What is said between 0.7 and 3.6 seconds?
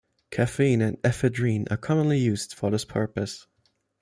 and ephedrine are commonly used for this purpose.